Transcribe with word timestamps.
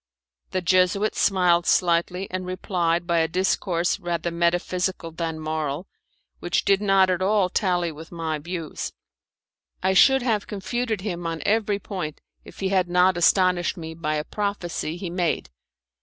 The 0.49 0.61
Jesuit 0.63 1.13
smiled 1.15 1.67
slightly 1.67 2.27
and 2.31 2.43
replied 2.43 3.05
by 3.05 3.19
a 3.19 3.27
discourse 3.27 3.99
rather 3.99 4.31
metaphysical 4.31 5.11
than 5.11 5.39
moral, 5.39 5.85
which 6.39 6.65
did 6.65 6.81
not 6.81 7.11
at 7.11 7.21
all 7.21 7.49
tally 7.49 7.91
with 7.91 8.11
my 8.11 8.39
views. 8.39 8.93
I 9.83 9.93
should 9.93 10.23
have 10.23 10.47
confuted 10.47 11.01
him 11.01 11.27
on 11.27 11.43
every 11.45 11.77
point 11.77 12.19
if 12.43 12.61
he 12.61 12.69
had 12.69 12.89
not 12.89 13.15
astonished 13.15 13.77
me 13.77 13.93
by 13.93 14.15
a 14.15 14.23
prophecy 14.23 14.97
he 14.97 15.11
made. 15.11 15.51